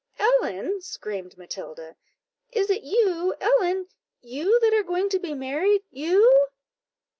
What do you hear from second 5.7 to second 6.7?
you?"